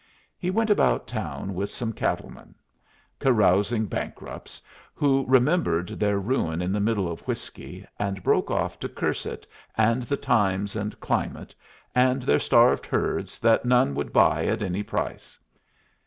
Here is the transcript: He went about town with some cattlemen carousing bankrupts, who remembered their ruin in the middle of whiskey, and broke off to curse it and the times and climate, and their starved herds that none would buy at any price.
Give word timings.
He 0.35 0.49
went 0.49 0.71
about 0.71 1.05
town 1.05 1.53
with 1.53 1.71
some 1.71 1.93
cattlemen 1.93 2.55
carousing 3.19 3.85
bankrupts, 3.85 4.59
who 4.95 5.23
remembered 5.27 5.89
their 5.89 6.17
ruin 6.17 6.59
in 6.59 6.71
the 6.71 6.79
middle 6.79 7.07
of 7.11 7.19
whiskey, 7.27 7.85
and 7.99 8.23
broke 8.23 8.49
off 8.49 8.79
to 8.79 8.89
curse 8.89 9.27
it 9.27 9.45
and 9.77 10.01
the 10.01 10.17
times 10.17 10.75
and 10.75 10.99
climate, 10.99 11.53
and 11.93 12.23
their 12.23 12.39
starved 12.39 12.87
herds 12.87 13.39
that 13.41 13.63
none 13.63 13.93
would 13.93 14.11
buy 14.11 14.45
at 14.47 14.63
any 14.63 14.81
price. 14.81 15.37